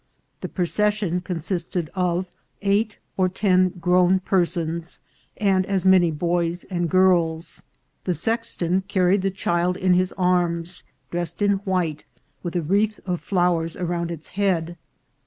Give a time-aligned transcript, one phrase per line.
[0.39, 2.27] The procession consisted of
[2.63, 4.99] eight or ten grown persons,
[5.37, 7.61] and as many boys and girls.
[8.05, 12.03] The sex ton carried the child in his arms, dressed in white,
[12.41, 14.75] with a wreath of flowers around its head.